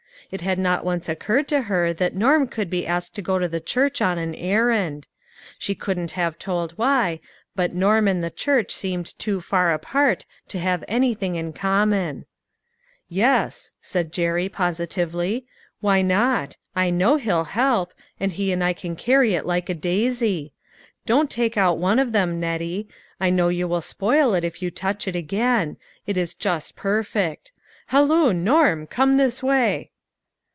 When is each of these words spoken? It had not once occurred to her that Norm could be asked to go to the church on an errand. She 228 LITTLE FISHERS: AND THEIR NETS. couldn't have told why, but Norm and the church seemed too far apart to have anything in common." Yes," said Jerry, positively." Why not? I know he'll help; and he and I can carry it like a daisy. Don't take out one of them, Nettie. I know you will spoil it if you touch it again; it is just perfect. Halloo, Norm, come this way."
It 0.31 0.39
had 0.39 0.59
not 0.59 0.85
once 0.85 1.09
occurred 1.09 1.49
to 1.49 1.63
her 1.63 1.91
that 1.91 2.15
Norm 2.15 2.47
could 2.47 2.69
be 2.69 2.87
asked 2.87 3.15
to 3.15 3.21
go 3.21 3.37
to 3.37 3.49
the 3.49 3.59
church 3.59 4.01
on 4.01 4.17
an 4.17 4.33
errand. 4.35 5.05
She 5.59 5.75
228 5.75 6.23
LITTLE 6.25 6.31
FISHERS: 6.31 6.45
AND 6.47 6.51
THEIR 6.55 6.55
NETS. 6.55 6.67
couldn't 6.71 6.71
have 6.71 6.71
told 6.71 6.71
why, 6.77 7.19
but 7.67 7.75
Norm 7.75 8.07
and 8.07 8.23
the 8.23 8.29
church 8.29 8.71
seemed 8.73 9.19
too 9.19 9.41
far 9.41 9.73
apart 9.73 10.25
to 10.47 10.59
have 10.59 10.85
anything 10.87 11.35
in 11.35 11.51
common." 11.51 12.23
Yes," 13.09 13.73
said 13.81 14.13
Jerry, 14.13 14.47
positively." 14.47 15.47
Why 15.81 16.01
not? 16.01 16.55
I 16.77 16.89
know 16.91 17.17
he'll 17.17 17.43
help; 17.43 17.93
and 18.17 18.31
he 18.31 18.53
and 18.53 18.63
I 18.63 18.71
can 18.71 18.95
carry 18.95 19.33
it 19.33 19.45
like 19.45 19.67
a 19.67 19.73
daisy. 19.73 20.53
Don't 21.05 21.29
take 21.29 21.57
out 21.57 21.77
one 21.77 21.99
of 21.99 22.13
them, 22.13 22.39
Nettie. 22.39 22.87
I 23.19 23.31
know 23.31 23.49
you 23.49 23.67
will 23.67 23.81
spoil 23.81 24.33
it 24.35 24.45
if 24.45 24.61
you 24.61 24.71
touch 24.71 25.09
it 25.09 25.15
again; 25.17 25.75
it 26.07 26.15
is 26.15 26.33
just 26.33 26.77
perfect. 26.77 27.51
Halloo, 27.87 28.31
Norm, 28.31 28.87
come 28.87 29.17
this 29.17 29.43
way." 29.43 29.89